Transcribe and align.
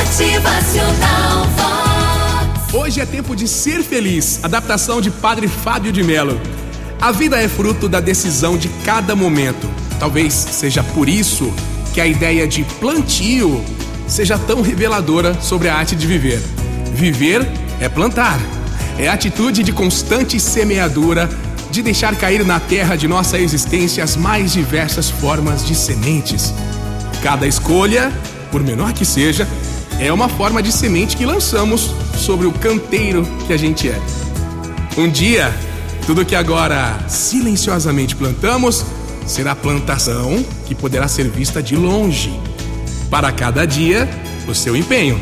Motivacional. 0.00 1.46
Hoje 2.72 3.02
é 3.02 3.06
tempo 3.06 3.36
de 3.36 3.46
ser 3.46 3.82
feliz. 3.82 4.40
Adaptação 4.42 4.98
de 4.98 5.10
Padre 5.10 5.46
Fábio 5.46 5.92
de 5.92 6.02
Melo. 6.02 6.40
A 6.98 7.12
vida 7.12 7.38
é 7.38 7.46
fruto 7.46 7.86
da 7.86 8.00
decisão 8.00 8.56
de 8.56 8.70
cada 8.82 9.14
momento. 9.14 9.68
Talvez 9.98 10.32
seja 10.32 10.82
por 10.82 11.06
isso 11.06 11.52
que 11.92 12.00
a 12.00 12.06
ideia 12.06 12.48
de 12.48 12.64
plantio 12.64 13.62
seja 14.08 14.38
tão 14.38 14.62
reveladora 14.62 15.38
sobre 15.38 15.68
a 15.68 15.76
arte 15.76 15.94
de 15.94 16.06
viver. 16.06 16.40
Viver 16.94 17.46
é 17.78 17.86
plantar. 17.86 18.40
É 18.96 19.06
a 19.06 19.12
atitude 19.12 19.62
de 19.62 19.72
constante 19.72 20.40
semeadura, 20.40 21.28
de 21.70 21.82
deixar 21.82 22.16
cair 22.16 22.42
na 22.42 22.58
terra 22.58 22.96
de 22.96 23.06
nossa 23.06 23.38
existência 23.38 24.02
as 24.02 24.16
mais 24.16 24.50
diversas 24.54 25.10
formas 25.10 25.66
de 25.66 25.74
sementes. 25.74 26.54
Cada 27.22 27.46
escolha, 27.46 28.10
por 28.50 28.62
menor 28.62 28.94
que 28.94 29.04
seja, 29.04 29.46
é 30.00 30.10
uma 30.10 30.28
forma 30.30 30.62
de 30.62 30.72
semente 30.72 31.16
que 31.16 31.26
lançamos 31.26 31.94
sobre 32.16 32.46
o 32.46 32.52
canteiro 32.52 33.22
que 33.46 33.52
a 33.52 33.56
gente 33.56 33.88
é. 33.88 34.00
Um 34.96 35.08
dia, 35.08 35.54
tudo 36.06 36.24
que 36.24 36.34
agora 36.34 36.98
silenciosamente 37.06 38.16
plantamos 38.16 38.84
será 39.26 39.54
plantação 39.54 40.42
que 40.66 40.74
poderá 40.74 41.06
ser 41.06 41.28
vista 41.28 41.62
de 41.62 41.76
longe. 41.76 42.32
Para 43.10 43.30
cada 43.30 43.66
dia, 43.66 44.08
o 44.48 44.54
seu 44.54 44.74
empenho. 44.74 45.20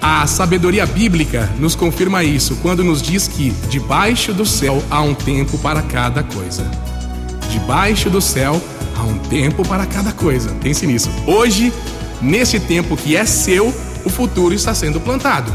A 0.00 0.26
sabedoria 0.26 0.86
bíblica 0.86 1.50
nos 1.58 1.74
confirma 1.74 2.22
isso 2.22 2.56
quando 2.62 2.84
nos 2.84 3.02
diz 3.02 3.26
que 3.26 3.50
debaixo 3.68 4.32
do 4.32 4.46
céu 4.46 4.82
há 4.90 5.00
um 5.02 5.14
tempo 5.14 5.58
para 5.58 5.82
cada 5.82 6.22
coisa. 6.22 6.64
Debaixo 7.50 8.08
do 8.08 8.20
céu 8.20 8.62
há 8.96 9.02
um 9.02 9.18
tempo 9.18 9.66
para 9.66 9.86
cada 9.86 10.12
coisa. 10.12 10.50
Pense 10.60 10.86
nisso. 10.86 11.10
Hoje, 11.26 11.72
nesse 12.22 12.60
tempo 12.60 12.96
que 12.96 13.16
é 13.16 13.26
seu, 13.26 13.74
o 14.04 14.10
futuro 14.10 14.54
está 14.54 14.74
sendo 14.74 15.00
plantado. 15.00 15.52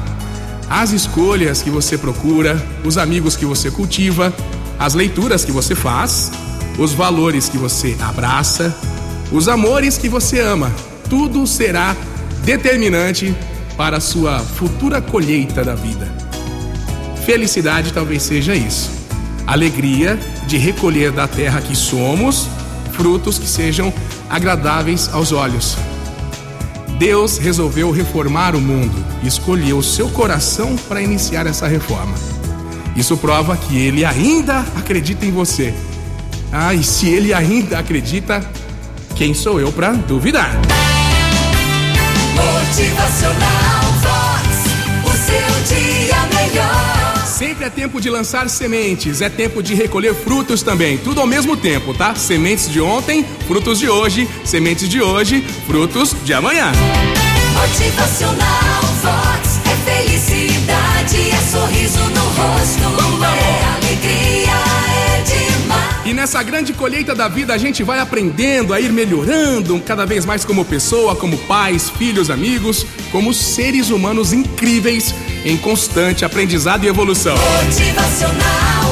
As 0.70 0.92
escolhas 0.92 1.62
que 1.62 1.70
você 1.70 1.98
procura, 1.98 2.62
os 2.84 2.98
amigos 2.98 3.36
que 3.36 3.46
você 3.46 3.72
cultiva, 3.72 4.34
as 4.78 4.94
leituras 4.94 5.46
que 5.46 5.52
você 5.52 5.74
faz, 5.74 6.32
os 6.78 6.94
valores 6.94 7.48
que 7.50 7.58
você 7.58 7.96
abraça, 8.02 8.76
os 9.32 9.48
amores 9.48 9.98
que 9.98 10.10
você 10.10 10.40
ama, 10.40 10.72
tudo 11.10 11.48
será 11.48 11.96
determinante 12.44 13.34
para 13.76 13.98
a 13.98 14.02
sua 14.02 14.40
futura 14.40 15.02
colheita 15.02 15.64
da 15.64 15.76
vida. 15.76 16.12
Felicidade 17.26 17.92
talvez 17.94 18.24
seja 18.24 18.56
isso. 18.56 18.90
Alegria 19.46 20.20
de 20.48 20.58
recolher 20.58 21.12
da 21.12 21.28
terra 21.28 21.62
que 21.62 21.76
somos 21.76 22.48
frutos 22.94 23.38
que 23.38 23.48
sejam 23.48 23.94
agradáveis 24.30 25.10
aos 25.14 25.32
olhos. 25.32 25.78
Deus 26.98 27.38
resolveu 27.38 27.92
reformar 27.92 28.56
o 28.56 28.62
mundo 28.62 29.06
e 29.22 29.28
escolheu 29.28 29.82
seu 29.84 30.10
coração 30.10 30.76
para 30.88 31.02
iniciar 31.02 31.46
essa 31.46 31.68
reforma. 31.68 32.16
Isso 32.96 33.16
prova 33.16 33.56
que 33.56 33.78
ele 33.78 34.04
ainda 34.04 34.66
acredita 34.76 35.26
em 35.26 35.32
você. 35.32 35.74
Ah, 36.52 36.74
e 36.74 36.84
se 36.84 37.08
ele 37.08 37.34
ainda 37.34 37.78
acredita, 37.78 38.44
quem 39.16 39.34
sou 39.34 39.60
eu 39.60 39.72
para 39.72 39.92
duvidar? 39.92 40.60
Motivacional 42.36 43.87
é 47.68 47.70
tempo 47.70 48.00
de 48.00 48.10
lançar 48.10 48.50
sementes, 48.50 49.22
é 49.22 49.28
tempo 49.28 49.62
de 49.62 49.76
recolher 49.76 50.16
frutos 50.16 50.64
também, 50.64 50.98
tudo 50.98 51.20
ao 51.20 51.28
mesmo 51.28 51.58
tempo, 51.58 51.94
tá? 51.94 52.16
Sementes 52.16 52.70
de 52.70 52.80
ontem, 52.80 53.26
frutos 53.46 53.78
de 53.78 53.90
hoje, 53.90 54.28
sementes 54.46 54.88
de 54.88 55.02
hoje, 55.02 55.42
frutos 55.68 56.16
de 56.24 56.34
amanhã. 56.34 56.72
Motivacional 57.54 58.47
nessa 66.28 66.44
grande 66.44 66.74
colheita 66.74 67.16
da 67.16 67.30
vida 67.30 67.54
a 67.54 67.58
gente 67.58 67.84
vai 67.84 68.00
aprendendo 68.00 68.74
a 68.74 68.82
ir 68.82 68.92
melhorando 68.92 69.80
cada 69.80 70.06
vez 70.06 70.26
mais 70.26 70.44
como 70.44 70.66
pessoa, 70.66 71.16
como 71.16 71.38
pais, 71.38 71.90
filhos, 71.90 72.30
amigos, 72.30 72.86
como 73.14 73.34
seres 73.34 73.90
humanos 73.92 74.34
incríveis 74.34 75.16
em 75.46 75.56
constante 75.56 76.26
aprendizado 76.26 76.84
e 76.84 76.90
evolução. 76.90 77.38
Motivacional. 77.64 78.87